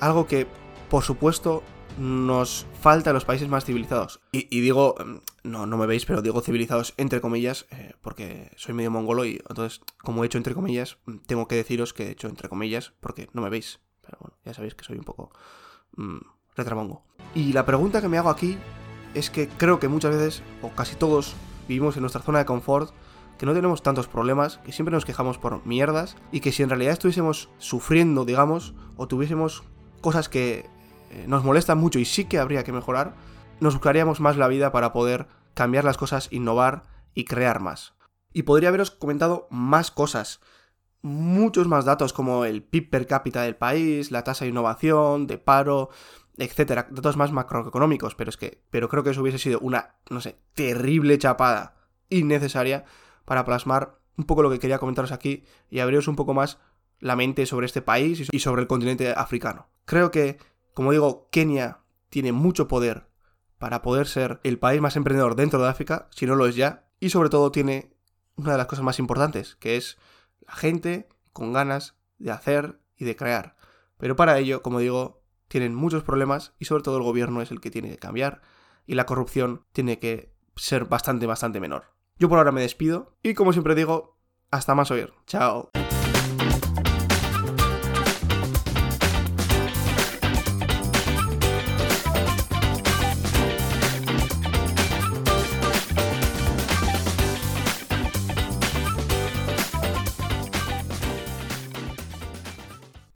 Algo 0.00 0.26
que, 0.26 0.46
por 0.90 1.02
supuesto, 1.02 1.62
nos 1.98 2.66
falta 2.80 3.10
en 3.10 3.14
los 3.14 3.24
países 3.24 3.48
más 3.48 3.64
civilizados. 3.64 4.20
Y, 4.32 4.60
digo, 4.60 4.94
mm, 4.98 5.48
no, 5.48 5.66
no 5.66 5.76
me 5.76 5.86
veis, 5.86 6.04
pero 6.06 6.22
digo 6.22 6.40
civilizados 6.40 6.94
entre 6.96 7.20
comillas, 7.20 7.66
eh, 7.70 7.94
porque 8.02 8.50
soy 8.56 8.74
medio 8.74 8.90
mongolo 8.90 9.24
y 9.24 9.42
entonces, 9.48 9.80
como 9.98 10.22
he 10.22 10.26
hecho 10.26 10.38
entre 10.38 10.54
comillas, 10.54 10.98
mm, 11.06 11.16
tengo 11.26 11.48
que 11.48 11.56
deciros 11.56 11.92
que 11.92 12.08
he 12.08 12.10
hecho 12.10 12.28
entre 12.28 12.48
comillas 12.48 12.92
porque 13.00 13.28
no 13.32 13.42
me 13.42 13.50
veis. 13.50 13.80
Pero 14.02 14.18
bueno, 14.20 14.36
ya 14.44 14.54
sabéis 14.54 14.74
que 14.74 14.84
soy 14.84 14.98
un 14.98 15.04
poco 15.04 15.30
mm, 15.96 16.18
retramongo. 16.56 17.04
Y 17.34 17.52
la 17.52 17.66
pregunta 17.66 18.00
que 18.00 18.08
me 18.08 18.18
hago 18.18 18.30
aquí 18.30 18.56
es 19.14 19.30
que 19.30 19.48
creo 19.48 19.80
que 19.80 19.88
muchas 19.88 20.14
veces, 20.14 20.42
o 20.62 20.70
casi 20.70 20.96
todos, 20.96 21.34
vivimos 21.68 21.96
en 21.96 22.02
nuestra 22.02 22.22
zona 22.22 22.38
de 22.40 22.44
confort, 22.44 22.92
que 23.38 23.46
no 23.46 23.54
tenemos 23.54 23.82
tantos 23.82 24.08
problemas, 24.08 24.58
que 24.58 24.72
siempre 24.72 24.94
nos 24.94 25.04
quejamos 25.04 25.38
por 25.38 25.64
mierdas, 25.66 26.16
y 26.32 26.40
que 26.40 26.52
si 26.52 26.62
en 26.62 26.70
realidad 26.70 26.92
estuviésemos 26.92 27.50
sufriendo, 27.58 28.24
digamos, 28.24 28.74
o 28.96 29.08
tuviésemos 29.08 29.64
cosas 30.00 30.28
que 30.28 30.70
nos 31.26 31.44
molestan 31.44 31.78
mucho 31.78 31.98
y 31.98 32.04
sí 32.04 32.24
que 32.24 32.38
habría 32.38 32.64
que 32.64 32.72
mejorar, 32.72 33.14
nos 33.60 33.74
buscaríamos 33.74 34.20
más 34.20 34.36
la 34.36 34.48
vida 34.48 34.72
para 34.72 34.92
poder 34.92 35.26
cambiar 35.54 35.84
las 35.84 35.96
cosas, 35.96 36.28
innovar 36.30 36.84
y 37.14 37.24
crear 37.24 37.60
más. 37.60 37.94
Y 38.32 38.42
podría 38.42 38.68
haberos 38.68 38.90
comentado 38.90 39.48
más 39.50 39.90
cosas, 39.90 40.40
muchos 41.02 41.68
más 41.68 41.84
datos 41.84 42.12
como 42.12 42.44
el 42.44 42.62
PIB 42.62 42.90
per 42.90 43.06
cápita 43.06 43.42
del 43.42 43.56
país, 43.56 44.10
la 44.10 44.24
tasa 44.24 44.44
de 44.44 44.50
innovación, 44.50 45.26
de 45.26 45.38
paro, 45.38 45.90
etcétera, 46.36 46.88
datos 46.90 47.16
más 47.16 47.32
macroeconómicos, 47.32 48.14
pero 48.14 48.30
es 48.30 48.36
que 48.36 48.62
pero 48.70 48.88
creo 48.88 49.02
que 49.02 49.10
eso 49.10 49.22
hubiese 49.22 49.38
sido 49.38 49.58
una, 49.60 49.94
no 50.10 50.20
sé, 50.20 50.38
terrible 50.54 51.18
chapada 51.18 51.76
innecesaria 52.10 52.84
para 53.24 53.44
plasmar 53.44 53.98
un 54.16 54.24
poco 54.24 54.42
lo 54.42 54.50
que 54.50 54.58
quería 54.58 54.78
comentaros 54.78 55.12
aquí 55.12 55.44
y 55.70 55.80
abriros 55.80 56.08
un 56.08 56.16
poco 56.16 56.34
más 56.34 56.58
la 56.98 57.16
mente 57.16 57.46
sobre 57.46 57.66
este 57.66 57.82
país 57.82 58.28
y 58.30 58.38
sobre 58.38 58.62
el 58.62 58.68
continente 58.68 59.10
africano. 59.10 59.68
Creo 59.84 60.10
que, 60.10 60.38
como 60.76 60.92
digo, 60.92 61.30
Kenia 61.30 61.78
tiene 62.10 62.32
mucho 62.32 62.68
poder 62.68 63.08
para 63.56 63.80
poder 63.80 64.06
ser 64.06 64.40
el 64.42 64.58
país 64.58 64.78
más 64.78 64.94
emprendedor 64.96 65.34
dentro 65.34 65.62
de 65.62 65.70
África, 65.70 66.06
si 66.10 66.26
no 66.26 66.34
lo 66.34 66.46
es 66.46 66.54
ya, 66.54 66.84
y 67.00 67.08
sobre 67.08 67.30
todo 67.30 67.50
tiene 67.50 67.96
una 68.36 68.52
de 68.52 68.58
las 68.58 68.66
cosas 68.66 68.84
más 68.84 68.98
importantes, 68.98 69.56
que 69.56 69.78
es 69.78 69.96
la 70.40 70.52
gente 70.52 71.08
con 71.32 71.54
ganas 71.54 71.94
de 72.18 72.30
hacer 72.30 72.78
y 72.94 73.06
de 73.06 73.16
crear. 73.16 73.56
Pero 73.96 74.16
para 74.16 74.38
ello, 74.38 74.60
como 74.60 74.80
digo, 74.80 75.22
tienen 75.48 75.74
muchos 75.74 76.02
problemas 76.02 76.52
y 76.58 76.66
sobre 76.66 76.82
todo 76.82 76.98
el 76.98 77.04
gobierno 77.04 77.40
es 77.40 77.50
el 77.50 77.62
que 77.62 77.70
tiene 77.70 77.88
que 77.88 77.96
cambiar 77.96 78.42
y 78.84 78.96
la 78.96 79.06
corrupción 79.06 79.64
tiene 79.72 79.98
que 79.98 80.34
ser 80.56 80.84
bastante, 80.84 81.24
bastante 81.24 81.58
menor. 81.58 81.84
Yo 82.18 82.28
por 82.28 82.36
ahora 82.36 82.52
me 82.52 82.60
despido 82.60 83.16
y 83.22 83.32
como 83.32 83.54
siempre 83.54 83.74
digo, 83.74 84.18
hasta 84.50 84.74
más 84.74 84.90
oír. 84.90 85.14
Chao. 85.26 85.70